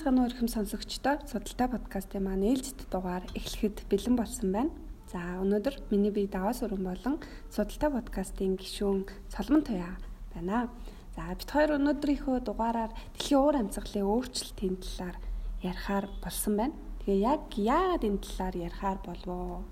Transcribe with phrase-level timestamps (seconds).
[0.00, 4.72] байцгаана уу ихэм сонсогчдоо судалтай подкастын маань ээлжид дугаар эхлэхэд бэлэн болсон байна.
[5.12, 7.20] За өнөөдөр миний бие даваа сүрэн болон
[7.52, 10.00] судалтай подкастын гишүүн Соломон Туяа
[10.32, 10.72] байна.
[11.12, 15.16] За бид хоёр өнөөдрийнхөө дугаараар дэлхийн уур амьсгалын өөрчлөлтийн талаар
[15.60, 16.74] ярихаар болсон байна.
[17.04, 19.68] Тэгээ яг яагаад энэ талаар ярихаар болов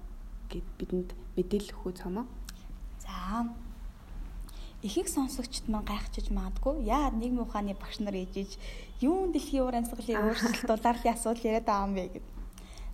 [0.53, 1.11] гэд бидэнд
[1.41, 2.29] мэдээлэл өгөх үү цомоо.
[3.01, 3.49] За
[4.83, 8.55] ихэнх сонсогчд маань гайхчихж магадгүй яа нийгмийн ухааны багш нар ээжиж
[9.03, 12.27] юун дэлхийн уур амьсгалын өөрчлөлт дулаарлын асуудал яриад байгаа юм бэ гэд.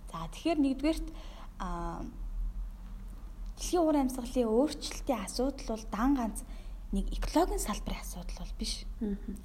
[0.09, 1.07] За тэгэхээр нэгдүгээрт
[1.61, 2.01] а
[3.57, 6.37] дэлхийн уур амьсгалын өөрчлөлтийн асуудал бол дан ганц
[6.89, 8.73] нэг экологийн салбарын асуудал бол биш.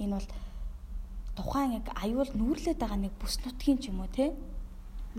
[0.01, 0.29] Энэ бол
[1.37, 4.33] тухайн яг аюул нүүрлээд байгаа нэг бүс нутгийн ч юм уу те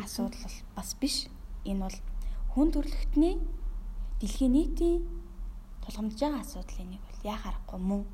[0.01, 0.41] асуудал
[0.73, 1.29] бас биш.
[1.69, 1.97] Энэ бол
[2.57, 3.37] хүн төрөлхтний
[4.19, 5.05] дэлхийн нийтийн
[5.85, 8.05] тулгамдж байгаа асуудлын нэг бол яа харахгүй мөн.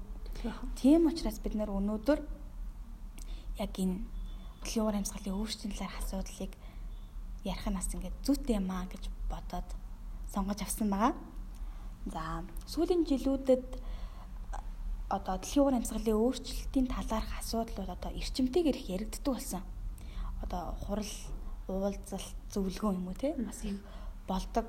[0.75, 2.19] Тийм учраас бид нар өнөөдөр
[3.57, 4.03] яг энэ
[4.61, 6.53] дэлхийн уур амьсгалын өөрчлөлтийн асуудлыг
[7.47, 9.69] ярих нь бас ингээд зүйтэй юм аа гэж бодоод
[10.27, 11.15] сонгож авсан байгаа.
[12.11, 13.65] За сүүлийн жилүүдэд
[15.09, 19.63] одоо дэлхийн уур амьсгалын өөрчлөлтийн талаарх асуудлууд одоо эрчимтэйгээр их яригддаг болсон.
[20.43, 21.13] Одоо хурал,
[21.67, 23.79] уулзалт, зөвлөгөө юм уу те бас их
[24.27, 24.67] болдог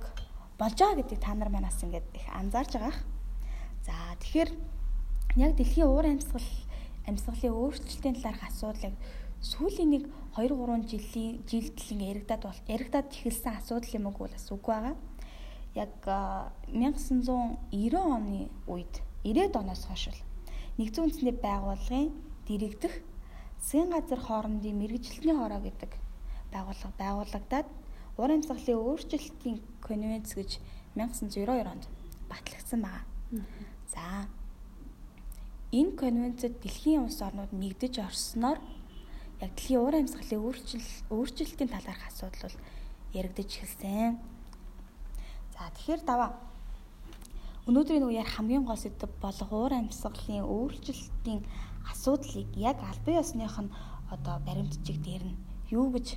[0.56, 3.17] болж байгаа гэдгийг та нар манаас ингээд их анзаарж байгаах.
[3.88, 4.50] За тэгэхээр
[5.40, 6.44] яг дэлхийн уур амьсгал
[7.08, 8.94] амьсгалын өөрчлөлтийн талаарх асуудлыг
[9.40, 10.04] сүүлийн нэг
[10.36, 14.96] 2 3 жилийн жилдлэн яригадад бол яригадад эхэлсэн асуудал юм уу бас үгүй байгаа.
[15.72, 18.94] Яг 1990 оны үед
[19.24, 20.20] 90-ад оноос хойш
[20.76, 22.12] нэгдсэн үндэсний байгууллагын
[22.44, 22.94] дэрэгдэх
[23.56, 25.96] засгийн газар хоорондын мэрэгжилтний хороо гэдэг
[26.52, 27.68] байгууллага байгуулагдаад
[28.18, 30.58] Ур амьсгалын өөрчлөлтийн конвенц гэж
[30.98, 31.84] 1992 онд
[32.26, 33.06] батлагдсан байна.
[33.88, 34.28] За
[35.72, 38.58] энэ конвенцэд дэлхийн улс орнууд нэгдэж орсноор
[39.40, 40.44] яг дэлхийн уур амьсгалын
[41.12, 42.58] өөрчлөлтийн талаарх асуудал бол
[43.16, 44.20] яригдж эхэлсэн.
[45.54, 46.30] За тэгэхээр даваа
[47.68, 51.40] өнөөдрийн ярих хамгийн гол сэдв болох уур амьсгалын өөрчлөлтийн
[51.92, 53.74] асуудлыг яг албан ёсных нь
[54.12, 56.16] одоо баримтчиг дээр нь юу гэж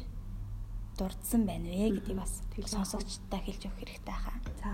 [0.97, 4.37] дурдсан байна вэ гэдгийг бас сонсогчдод хэлж өгөх хэрэгтэй хаа.
[4.59, 4.69] За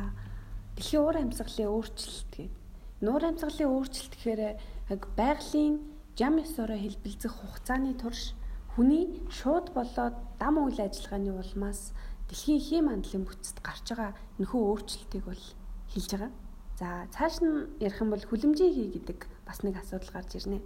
[0.77, 2.66] дэлхийн уур амьсгалын өөрчлөлт гэдэг.
[2.97, 4.41] Нуур амьсгалын өөрчлөлт гэхээр
[4.89, 5.85] яг байгалийн
[6.17, 8.33] жам ёсороо хэлбэлзэх хугацааны турш
[8.73, 11.93] хүний шууд болоод дам үйл ажиллагааны улмаас
[12.25, 15.43] дэлхийн хэм мандлын бүтцэд гарч байгаа нөхөө өөрчлөлтийг бол
[15.93, 16.31] хэлж байгаа.
[16.81, 20.57] За цааш нь ярих юм бол хүлэмжийн хий гэдэг бас нэг асуудал гарч ирнэ.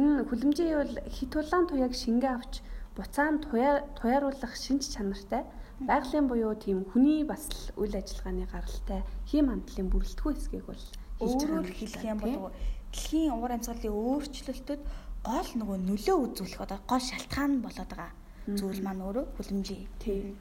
[0.00, 2.64] Энэ хүлэмжийн бол хит улаан туяаг шингээ авч
[2.96, 3.52] буцаанд
[4.00, 5.44] туяаруулах шинж чанартай
[5.80, 10.84] байгалийн буюу тийм хүний бас л үйл ажиллагааны гаралтай хэм мандлын бүрэлдэхүүн хэсгийг бол
[11.20, 12.50] байгаа хэлэх юм бол
[12.92, 14.82] дэлхийн уур амьсгалын өөрчлөлтөд
[15.28, 18.12] гол нөгөө нөлөө үзүүлэх одоо гол шалтгаан болоод байгаа
[18.58, 19.86] зүйл маань өөрөө хүлэмжий.
[20.02, 20.40] Тийм.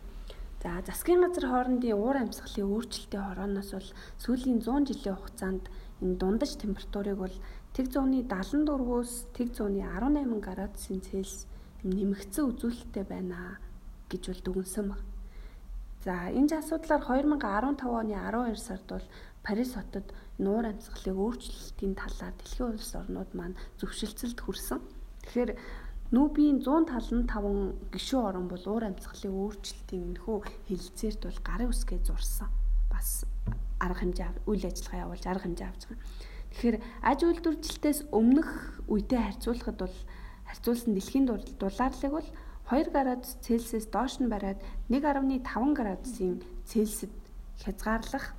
[0.64, 3.90] За засгийн газар хоорондын уур амьсгалын өөрчлөлтийн хорооноос бол
[4.24, 5.64] сүүлийн 100 жилийн хугацаанд
[6.04, 7.36] энэ дундаж температурыг бол
[7.76, 11.48] тэг зууны 74-өөс тэг зууны 18 градусын Цельс
[11.84, 13.60] нэмэгдсэн үзүүлэлттэй байна
[14.12, 15.02] гэж бол дүгнсэн баг.
[16.04, 19.06] За энэ асуудлаар 2015 оны 12 сард бол
[19.44, 20.08] Парис хотод
[20.40, 24.80] нуур амьсгалын өөрчлөлтийн талаар дэлхийн улс орнууд маань зөвшөлтсөлд хүрсэн.
[25.24, 25.52] Тэгэхээр
[26.10, 32.50] Нүүбийн 175 гишүүн орн бол уур амьсгалын өөрчлөлтийн нөхөө хилцээрт бол гарын үсгээ зурсан.
[32.90, 33.30] Бас
[33.78, 36.02] арга хэмжээ үйл ажиллагаа явуулж арга хэмжээ авч байгаа.
[36.50, 38.50] Тэгэхээр аж үйлдвэржилтээс өмнөх
[38.90, 39.98] үедээ харьцуулахад бол
[40.50, 41.26] харьцуулсан дэлхийн
[41.62, 42.30] дулаарлыг бол
[42.74, 44.58] 2 градус Цельсиэс доош нь бариад
[44.90, 45.46] 1.5
[45.78, 47.14] градусын Цельсид
[47.62, 48.34] хязгаарлах.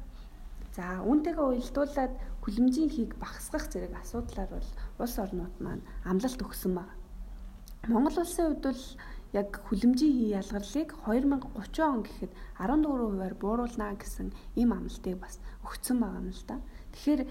[0.77, 2.15] За үүнтэйгээ уялдуулаад
[2.47, 4.69] хүлэмжийн хийг багасгах зэрэг асуудлаар бол
[5.03, 6.95] улс орнууд маань амлалт өгсөн байна.
[7.91, 8.84] Монгол улсын хувьд бол
[9.34, 15.97] яг хүлэмжийн хий ялгарлыг 2030 он гэхэд 14 хувиар бууруулна гэсэн ийм амлалтыг бас өгсөн
[15.99, 16.57] байгаа юм л да.
[16.95, 17.23] Тэгэхээр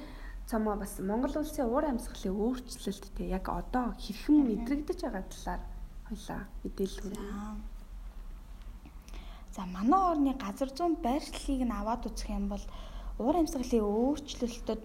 [0.49, 5.61] цамаа бас Монгол улсын уур амьсгалын өөрчлөлттэй яг одоо хэрхэн мэдрэгдэж байгаа талаар
[6.07, 7.33] хоёлаа мэдээлэл хүргье.
[9.55, 12.63] За манай орны газар зүүн байршлыг нь аваад үзэх юм бол
[13.19, 14.83] уур амьсгалын өөрчлөлтөд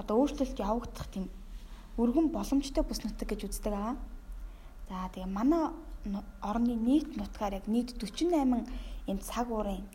[0.00, 1.26] одоо өөрчлөлт явагдах тийм
[1.98, 3.94] өргөн боломжтой бүс нутаг гэж үздэг аа.
[4.88, 5.70] За тэгээ манай
[6.42, 8.66] орны нийт нутгаар яг нийт 48
[9.10, 9.86] энэ цаг уурын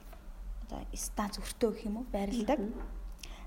[0.64, 2.60] одоо станц өртөө гэх юм уу байрладаг.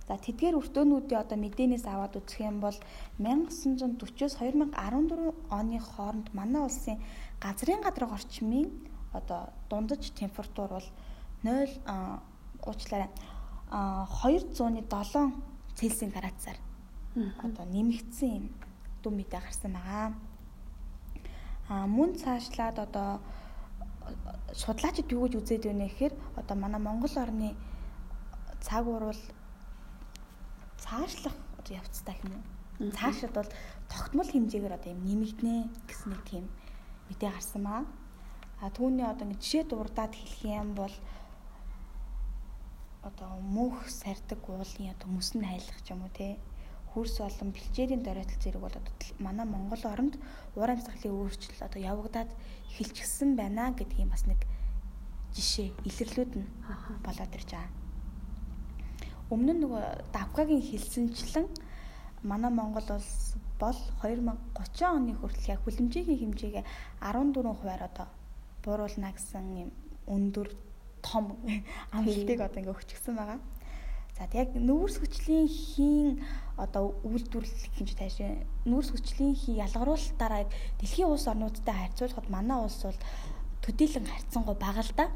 [0.09, 2.79] За тэдгээр өртөөнүүдийн одоо мэдээнээс аваад үзэх юм бол
[3.19, 4.73] 1940-с 2014
[5.51, 7.03] оны хооронд манай улсын
[7.43, 8.71] газрын гадраг орчмын
[9.13, 10.89] одоо дундаж температур бол
[11.43, 11.69] 0
[12.63, 13.11] уучлаарай
[13.71, 15.35] 207
[15.77, 16.59] Цельсийн градусаар
[17.43, 18.47] одоо нэмэгдсэн юм
[19.03, 20.15] дүн мэдээ гарсан байгаа.
[21.69, 23.21] Аа мөн цаашлаад одоо
[24.55, 27.57] судлаачид юу гэж үзээд байна гэхээр одоо манай Монгол орны
[28.63, 29.23] цаг уурвал
[30.79, 31.37] цаашлах
[31.69, 32.93] явцтай юм уу?
[32.93, 33.49] Цаашид бол
[33.89, 35.57] тогтмол хэмжээгээр одоо юм нэмэгдэнэ
[35.89, 36.45] гэсэн нэг тийм
[37.09, 37.83] мэдээ гарсан маа.
[38.63, 40.95] А түүний одоо ингэ жишээ дурдаад хэлэх юм бол
[43.09, 46.37] одоо мөнх сардаг уулын одоо мөс нь хайлах ч юм уу те
[46.91, 48.95] хөрс болон бэлчээрийн доройтол зэрэг бол одоо
[49.27, 50.15] манай Монгол оронд
[50.57, 52.31] уур амьсгалын өөрчлөлт одоо явагдаад
[52.71, 54.41] эхэлчихсэн байна гэдгийг бас нэг
[55.37, 56.49] жишээ илэрлүүд нь
[57.07, 57.73] болоод ирж байгаа.
[59.31, 59.85] Өмнө нь нөгөө
[60.17, 61.47] давкагийн хэлсэнчлэн
[62.31, 66.65] манай Монгол улс бол 2030 оны хүртэл яг хүлэмжийн хэмжээгээ
[67.05, 68.07] 14 хувиар одоо
[68.65, 69.71] бууруулна гэсэн юм
[70.07, 70.49] өндөр
[71.07, 71.39] том
[71.95, 73.41] амлалтыг одоо ингээ өгчихсэн байгаа.
[74.17, 76.25] За яг нүүрс хүчлийн хийн
[76.57, 78.17] одоо үйлдвэрлэх хэмжээ тааш
[78.65, 80.49] нүүрс хүчлийн хий ялгаруулалтаараа
[80.81, 83.01] дэлхийн улс орнуудтай харьцуулахад манай улс бол
[83.61, 85.13] төдийлөн харьцангуй бага л да.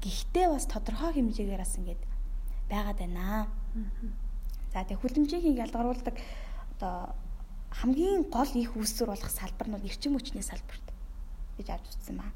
[0.00, 2.02] Гэхдээ бас тодорхой хэмжээгээр бас ингээд
[2.72, 3.52] байгаад байна.
[4.72, 6.16] За тэг хүлэмжийн ялгаруулдаг
[6.80, 7.12] одоо
[7.68, 10.86] хамгийн гол их үүсвэр болох салбар нь эрчим хүчний салбарт
[11.60, 12.32] гэж авч үзсэн байна.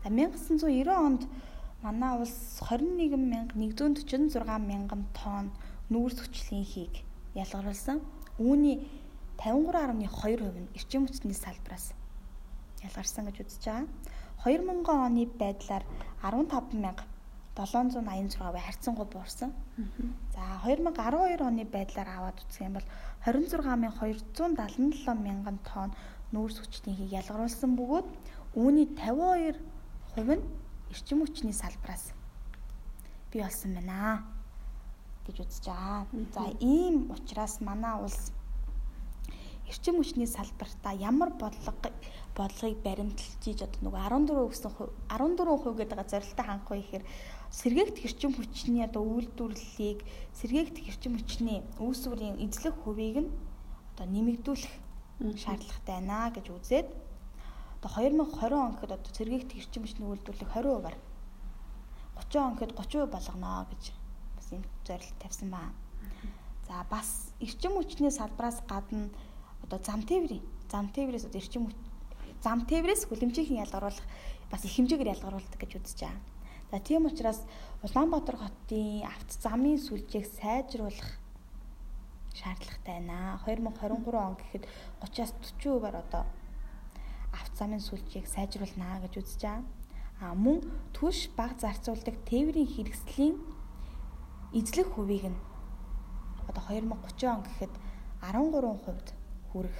[0.00, 1.22] За 1990 онд
[1.84, 4.40] манай улс 21146
[4.70, 5.52] мянган тонн
[5.92, 7.04] нүүрс хүчлийн хийг
[7.36, 8.00] ялгаруулсан.
[8.40, 8.88] Үүний
[9.36, 11.92] 53.2% нь эрчим хүчний салбараас
[12.80, 13.84] ялгарсан гэж үзэж байгаа.
[14.48, 15.84] 2000 оны байдлаар
[16.24, 19.52] 15786 бай харьцангуй буурсан.
[20.32, 22.88] За 2012 оны байдлаар аваад үзэх юм бол
[23.28, 25.92] 26277 мянган тонн
[26.32, 28.08] нүүрс хүчний хийг ялгаруулсан бөгөөд
[28.56, 29.60] үүний 52
[30.16, 30.63] хувь нь
[30.94, 32.14] эрчим хүчний салбараас
[33.32, 34.22] бий болсон байна
[35.26, 36.06] гэж үзэж байгаа.
[36.30, 38.30] За ийм учраас манай улс
[39.66, 41.90] эрчим хүчний салбартаа ямар бодлого
[42.36, 44.70] бодлогыг баримталж ийж одоо нөгөө 14 гэсэн
[45.10, 47.04] 14% гэдэг зорилттой хангах вэ гэхээр
[47.50, 49.98] сэргээгт эрчим хүчний одоо үйлдвэрлэлийг
[50.38, 53.30] сэргээгт эрчим хүчний үүсвэрийн эзлэх хувийг нь
[53.98, 54.74] одоо нэмэгдүүлэх
[55.42, 56.88] шаардлагатай байна гэж үзээд
[57.84, 60.96] одоо 2020 он гэхэд одоо цэргийгт эрчим хүчний үйлдвэрлэлийг 20%-аар
[62.16, 63.82] 30 он гэхэд 30% болгоно гэж
[64.36, 65.76] бас юм зорилт тавьсан байна.
[66.64, 69.10] За бас эрчим хүчний салбараас гадна
[69.62, 70.40] одоо зам тээврийн
[70.72, 71.68] зам тээврээс одоо эрчим
[72.40, 74.06] зам тээврээс хүлэмжийн ялгаруулах
[74.50, 76.24] бас их хэмжээгээр ялгаруулдаг гэж үзэж байгаа.
[76.72, 77.44] За тийм учраас
[77.84, 81.10] Улаанбаатар хотын авто замын сүлжээг сайжруулах
[82.32, 83.36] шаардлагатай байна.
[83.44, 84.64] 2023 он гэхэд
[85.04, 86.24] 30-аас 40%-аар одоо
[87.34, 89.66] авто замын сүлжээг сайжруулнаа гэж үзэж байгаа.
[90.22, 90.62] А мөн
[90.96, 93.34] түш баг зарцуулдаг тээврийн хэрэгслийн
[94.54, 95.38] эзлэх хувийг нь
[96.48, 97.74] одоо 2030 он гэхэд
[98.22, 99.08] 13%д
[99.50, 99.78] хүрэх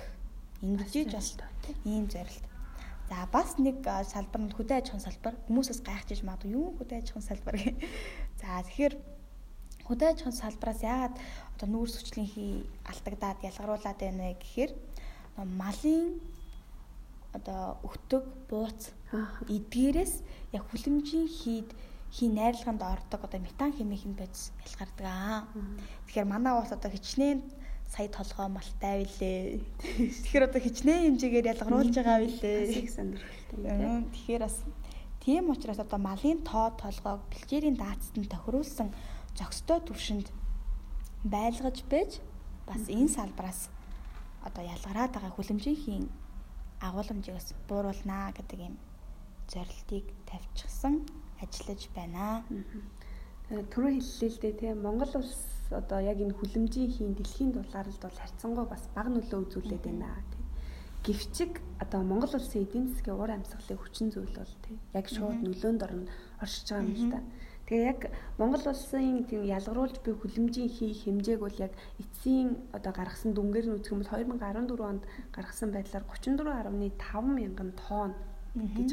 [0.67, 1.39] ингэж бас
[1.85, 2.45] ийм зорилт.
[3.09, 5.35] За бас нэг салбар нь хөдөө аж ахуйн салбар.
[5.47, 7.77] Хүмүүсээс гайхчихж магадгүй юу хөдөө аж ахуйн салбар гэх.
[8.41, 8.95] За тэгэхээр
[9.87, 11.15] хөдөө аж ахуйн салбараас яагаад
[11.55, 12.53] одоо нүүрс хүчлийн хий
[12.89, 14.73] алтагдаад ялгаруулад байна вэ гэхээр
[15.61, 16.17] малын
[17.35, 18.95] одоо өтөг бууц
[19.51, 20.15] эдгээрээс
[20.55, 21.69] яг хүлэмжийн хийд
[22.15, 25.51] хий найрлаганд ордог одоо метан хэмээхэн бодис ялгардаг аа.
[26.07, 27.43] Тэгэхээр манай ус одоо хичнээн
[27.91, 29.59] сая толгой малтай билээ.
[30.23, 32.63] Тэгэхээр одоо хичнээн хэмжээгээр ялгаруулж байгаа билээ.
[34.15, 34.57] Тэгэхээр бас
[35.19, 38.95] тийм учраас одоо малын тоо толгойг бэлчээрийн даацад нь тохируулсан
[39.35, 40.31] зөкстой төвшөнд
[41.27, 42.23] байлгаж байж
[42.63, 43.75] бас энэ салбараас
[44.47, 46.07] одоо ялгараад байгаа хүлэмжийн
[46.89, 48.77] агуулмжийг бас бууруулнаа гэдэг юм
[49.49, 50.95] зорилтыг тавьчихсан
[51.43, 52.45] ажиллаж байна.
[53.73, 55.37] Түрүү хэллээ л дээ тийм Монгол улс
[55.71, 60.45] одоо яг энэ хүлэмжийн хийн дэлхийн дулаалд бол харьцангуй бас бага нөлөө үзүүлээд байна тийм.
[61.05, 61.53] Гэвчиг
[61.85, 66.09] одоо Монгол улсын эдийн засгийн уур амьсгалын хүчин зүйл бол тийм яг шууд нөлөөнд орно
[66.41, 67.21] оршиж байгаа юм л та.
[67.65, 68.01] Тэгээ яг
[68.37, 73.77] Монгол улсын тийм ялгаруулж буй хүлэмжийн хийх хэмжээг бол яг эцсийн одоо гаргасан дүнгээр нь
[73.81, 75.03] үзэх юм бол 2014 онд
[75.33, 78.13] гаргасан байдлаар 34.5 мянган тонн
[78.55, 78.91] гэж.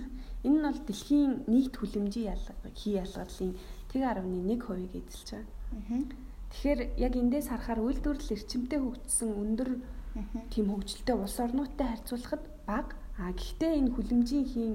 [0.48, 3.54] Энэ нь бол дэлхийн нийт хүлэмжийн ялга хий ялгарлын
[3.92, 5.52] 1.1%-ийг эзэлж байгаа.
[6.52, 9.70] Тэгэхээр яг эндээс харахаар үйлдвэрлэл эрчимтэй хөгжсөн өндөр
[10.52, 12.96] тийм хөгжилтэй улс орнуудтай харьцуулахад бага.
[13.20, 14.74] А гэхдээ энэ хүлэмжийн хийн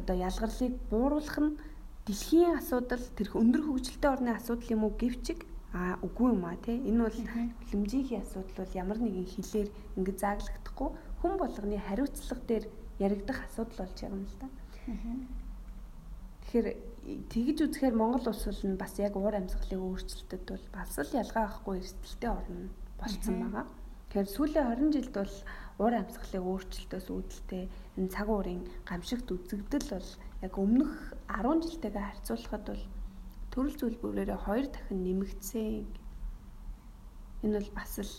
[0.00, 1.56] одоо ялгарлыг бууруулах нь
[2.06, 6.82] дэлхийн асуудал тэрх өндөр хөгжилтэй орны асуудал юм уу гэвчиг а үгүй юм а тий
[6.82, 7.18] энэ бол
[7.62, 10.88] хөлөмжийнхээ асуудал бол ямар нэгэн хилээр ингэ зааглагдахгүй
[11.22, 12.64] хүн болгоны хариуцлага дээр
[12.98, 14.48] яригдах асуудал болж байгаа юм л да.
[16.42, 16.68] Тэгэхээр
[17.30, 21.74] тэгж үзэхээр Монгол улс бол бас яг уур амьсгалын өөрчлөлтөд бол бас л ялгаа авахгүй
[21.80, 22.68] эрсдэлтэй орно
[22.98, 23.66] болцсон байгаа.
[24.10, 25.34] Тэгэхээр сүүлийн 20 жилд бол
[25.80, 27.64] уур амьсгалын өөрчлөлтөөс үүдэлтэй
[27.96, 30.08] энэ цаг уурын гамшигт үзэгдэл бол
[30.42, 30.92] яг өмнөх
[31.30, 32.84] 10 жилтэйгээ харьцуулахад бол
[33.54, 35.86] төрөл зөвлбөрөөрөө хоёр дахин нэмэгдсэн.
[37.46, 38.14] Энэ бол бас л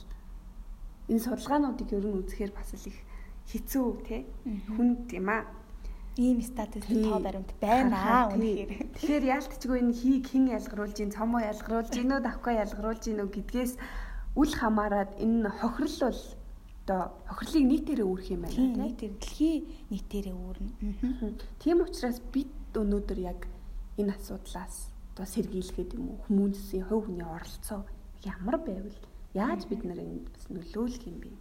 [1.11, 2.99] энэ судалгаануудыг ер нь үзэхээр бас л их
[3.51, 4.21] хэцүү тий
[4.71, 5.43] хүнд юм аа
[6.15, 8.93] ийм статистик тоо баримт байна аа үнэхээр.
[8.93, 13.73] Тэгэхээр яалтчгүй энэ хийг хэн ялгаруулж, цомоо ялгаруулж, инөө давхгаа ялгаруулж инөө гэдгээс
[14.37, 16.21] үл хамааран энэ хохирол бол
[16.83, 20.69] одоо хохирлыг нийтээрээ үүрх юм байна тийм нийтээр дэлхийн нийтээрээ үүрнэ.
[21.63, 23.47] Тийм учраас бид өнөөдөр яг
[23.95, 26.19] энэ асуудлаас одоо сэргийлэхэд юм уу?
[26.27, 27.87] Хүмүүсийн хувь хүний оролцоо
[28.27, 28.99] ямар байвал
[29.31, 31.31] яаж бид нар энд бас нөлөөлөх юм бэ?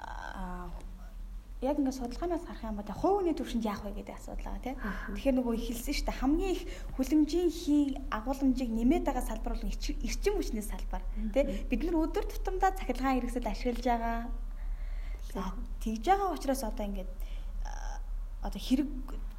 [0.00, 0.72] Аа
[1.62, 4.76] яг ингээд судалгаанаас харах юм ба та хувийн төвшөнд яах вэ гэдэг асуудал байгаа тийм.
[5.14, 6.62] Тэгэхээр нөгөө ихэлсэн шүү дээ хамгийн их
[6.98, 11.46] хүлэмжийн хий агуулмжийг нэмээд байгаа салбар бол эрчим хүчний салбар тийм.
[11.70, 14.18] Бид нар өдөр тутамдаа цахилгаан хэрэгсэл ашиглаж байгаа.
[15.30, 15.42] За
[15.86, 17.10] тэгж байгаа учраас одоо ингээд
[18.42, 18.90] одоо хэрэг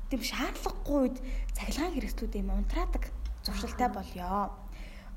[0.08, 1.18] тийм шаардлагагүй үед
[1.52, 3.04] цахилгаан хэрэгслүүд юм унтраадаг
[3.44, 4.48] зуршилтай болёо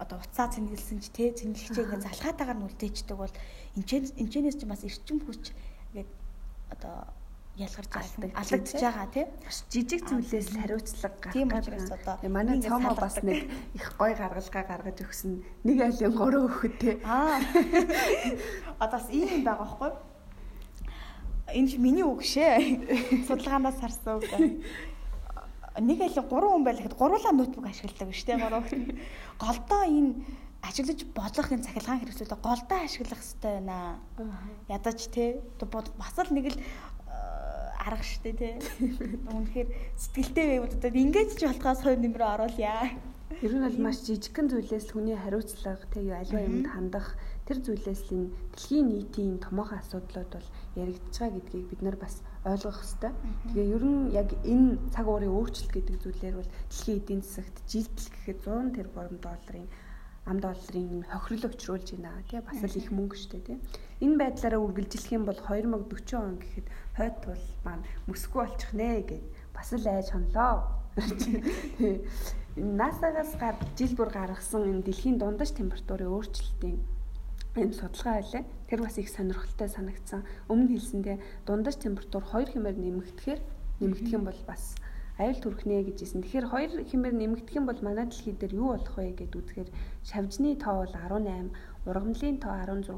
[0.02, 3.34] одоо уцаа цэнгэлсэн ч тэ цэнгэлэгчээ ингээ залхаатаагаар нүлдээчдэг бол
[3.78, 5.54] энэчнээс ч бас эрчим хүч
[5.94, 6.10] ингээд
[6.70, 7.06] одоо
[7.56, 9.28] ялгарч байгаа алдагдж байгаа тийм
[9.72, 14.64] жижиг зүйлээс л хариуцлага гаргах тийм учраас одоо манай цомоо бас нэг их гой гаргалгаа
[14.68, 15.40] гаргаж өгсөн.
[15.64, 17.40] Нэг айлын гурван өгөхөд тийм аа.
[18.82, 19.90] Одоо бас ийм байгаа байхгүй?
[21.56, 22.60] Энэ миний үг шээ.
[23.28, 24.28] Судалгаанаас харсан үг
[25.80, 28.64] нэг айлын гурван хүн байл гэхэд гурвуулаа ноутбук ашигладаг шүү дээ гурав
[29.40, 30.12] голдоо энэ
[30.66, 34.00] ажиглаж болох энэ цахилгаан хэрэгслүүдээ голдоо ашиглах хэрэгтэй байна.
[34.68, 36.66] Ядаж те бас л нэг л э,
[37.86, 38.48] арга штэ те.
[39.36, 42.98] Үнэхээр сэтгэлтэй байвал одоо ингэж ч болохоос хувь нэмрээ оруулъя.
[43.42, 48.14] Ер нь бол маш жижигхэн зүйлээс хүний хариуцлага тэгээ аливаа юмд хандах тэр зүйлээс л
[48.16, 53.12] энэ дэлхийн нийтийн томоохон асуудлууд бол яригдж байгаа гэдгийг бид нар бас ойлгох хэрэгтэй.
[53.50, 58.08] Тэгээ ер нь яг энэ цаг уурын өөрчлөлт гэдэг зүйлээр бол дэлхийн эдийн засагт жилдэл
[58.14, 59.66] гэхэд 100 тэрбум долларын
[60.26, 63.58] ам долларын хохирол өчрүүлж байна тий бас л их мөнгө штэ тий
[64.04, 66.66] энэ байдлаараа үргэлжлэх юм бол 2040 он гэхэд
[66.98, 70.66] хойд тул маань Москва болчих нэ гэд бас л айж хонлоо
[72.56, 76.80] НАСА-гаас гар жил бүр гаргасан энэ дэлхийн дундаж температурын өөрчлөлтийн
[77.56, 78.44] энэ судалгаа байлаа.
[78.68, 80.24] Тэр бас их сонирхолтой санагдсан.
[80.48, 83.40] Өмнө хэлсэндээ дундаж температур 2 хэмээр нэмэгдэхээр
[83.80, 84.76] нэмэгдэх юм бол бас
[85.16, 86.20] аюул түрхнэ гэжсэн.
[86.22, 89.70] Тэгэхээр хоёр хэмээр нэмэгдэх юм бол манай дэлхий дээр юу болох вэ гэд үзэхээр
[90.04, 91.56] шавжны тоо бол 18,
[91.88, 92.92] ургамлын тоо 16,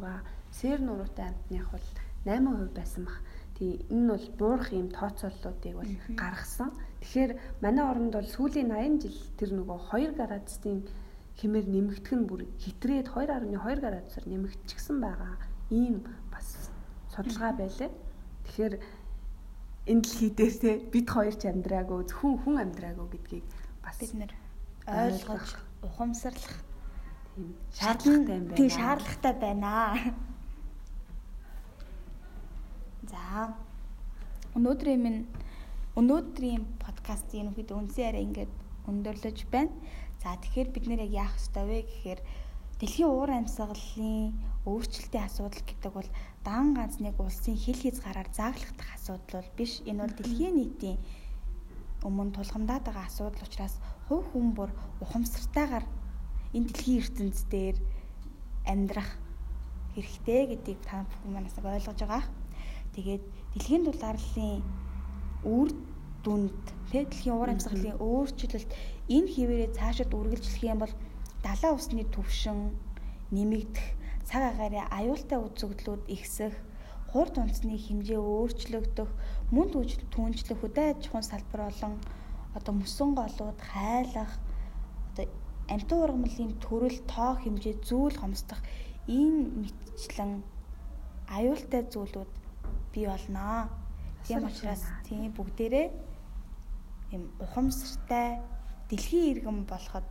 [0.50, 1.86] сэр нуруутай амтных бол
[2.26, 3.22] 8% байсан баг.
[3.54, 6.70] Тэгээ энэ нь бол буурах юм тооцооллуудыг бол гаргасан.
[7.02, 7.32] Тэгэхээр
[7.62, 10.78] манай оронд бол сүүлийн 80 жил тэр нөгөө 2 градусын
[11.38, 15.38] хэмээр нэмэгдэх нь бүр хитрээд 2.2 градусаар нэмэгдчихсэн байгаа.
[15.70, 16.02] Ийм
[16.34, 16.70] бас
[17.14, 17.90] судалгаа байлаа.
[18.46, 18.74] Тэгэхээр
[19.88, 23.46] энэ дэлхий дээр те бид хоёр ч амьдраагүй зөвхөн хүн амьдраагүй гэдгийг
[23.80, 24.32] бас бид нэр
[24.84, 25.46] ойлгож
[25.82, 26.56] ухамсарлах
[27.34, 28.56] тийм шаардлагатай юм байна.
[28.56, 29.72] Тийм шаардлагатай байна.
[33.08, 33.56] За
[34.56, 35.20] өнөөдрийн минь
[35.96, 38.52] өнөөдрийн подкаст ерөнхийдөө үндсэн яриа ингээд
[38.90, 39.72] өндөрлөж байна.
[40.22, 42.20] За тэгэхээр бид нэр яг яах ёстой вэ гэхээр
[42.78, 46.10] дэлхийн уур амьсгалын өөрчлөлтийн асуудал гэдэг бол
[46.46, 49.82] дан ганц нэг улсын хил хийц гараар зааглахдах асуудал бол биш.
[49.82, 50.98] Энэ бол дэлхийн нийтийн
[52.06, 53.74] өмнө тулгамдаад байгаа асуудал учраас
[54.06, 54.70] хувь хүн бүр
[55.02, 55.86] ухамсартайгаар
[56.54, 57.76] энэ дэлхийн ертөнц дээр
[58.62, 59.10] амьдрах
[59.94, 62.24] хэрэгтэй гэдгийг та бүхэн манаас ойлгож байгаа.
[62.94, 63.24] Тэгээд
[63.58, 64.62] дэлхийн дулаарлалын
[65.42, 65.68] үр
[66.22, 66.54] дүнд
[66.94, 68.70] тэ дэлхийн уур амьсгалын өөрчлөлт
[69.10, 70.94] энэ хിവэрээ цаашид үргэлжлэх юм бол
[71.48, 72.76] далайн усны түвшин
[73.32, 73.86] нэмэгдэх
[74.28, 76.52] цаг агаарын аюултай үзэгдлүүд ихсэх,
[77.08, 79.08] хурд унцны хэмжээ өөрчлөгдөх,
[79.48, 79.68] мөн
[80.12, 81.94] түнжлэх хөдөө аж ахуйн салбар болон
[82.52, 84.32] одоо мөсөн голууд хайлах,
[85.16, 85.24] одоо
[85.72, 88.60] амтан ургамлын төрөл тоо хэмжээ зүйл хомсдох
[89.08, 90.44] энэ мэтчлэн
[91.32, 92.32] аюултай зүйлүүд
[92.92, 93.72] бий болноо.
[94.28, 95.88] Тийм учраас тийм бүгдээрээ
[97.16, 98.36] юм ухамсартай
[98.92, 100.04] дэлхийн иргэн болоход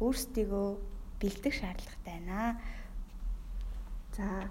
[0.00, 0.68] өөрсдийгөө
[1.20, 2.60] бэлдэх шаардлагатай байна.
[4.16, 4.48] За.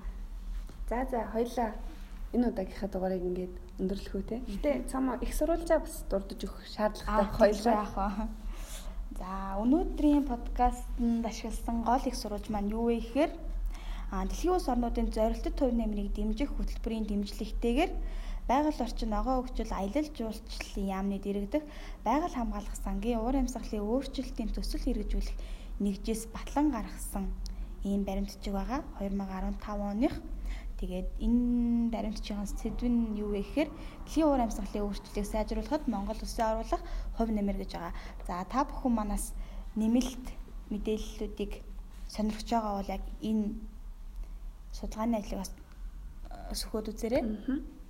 [0.90, 1.74] За за хоёлаа
[2.34, 4.38] энэ удаагийнхаа дугаарыг ингээд өндөрлөх үү те.
[4.46, 8.30] Гэтэ цаама их сурвалжаа бас дурдж өгөх шаардлагатай хоёлаа?
[9.18, 13.32] За өнөөдрийн подкастэнд ашигласан гол их сурвалж маань юу вэ гэхээр
[14.12, 17.92] дэлхийн улс орнуудын зорилттой төв нэмрийг дэмжих хөтөлбөрийн дэмжлэгтэйгээр
[18.50, 21.64] байгаль орчин ногоо хөгжил аялал жуулчлалын яамны дэрэгдэх
[22.08, 25.38] байгаль хамгаалах сангийн уур амьсгалын өөрчлөлтийн төсөл хэрэгжүүлэх
[25.84, 27.26] нэгжээс батлан гаргасан
[27.86, 28.82] ийм баримтчиг байгаа.
[29.00, 30.16] 2015 оных
[30.80, 33.70] Тэгээд энэ баримтчийн сэдв нь юу вэ гэхээр
[34.08, 36.84] дэлхийн уур амьсгалын өөрчлөлтийг сайжруулахад Монгол Улсын оруулах
[37.20, 37.94] хувь нэмэр гэж байгаа.
[38.24, 39.36] За та бүхэн манаас
[39.76, 40.26] нэмэлт
[40.72, 41.54] мэдээллүүдийг
[42.08, 43.60] сонирхож байгаа бол яг энэ
[44.72, 47.24] судалгааны ажлыг бас э, сөхөөд үзээрэй.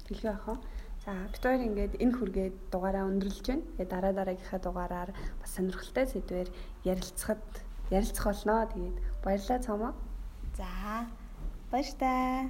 [0.09, 0.57] Хэлгээ ахаа.
[1.05, 3.65] За бид хоёр ингээд энэ хүргээд дугаараа өндөрлөж байна.
[3.77, 6.49] Тэгээд дараа дараагийнхаа дугаараар бас сонирхолтой сэдвээр
[6.81, 7.45] ярилцахад
[7.93, 8.65] ярилцах болно.
[8.73, 9.93] Тэгээд баярлалаа цаамаа.
[10.57, 10.69] За
[11.69, 12.49] баяр таа.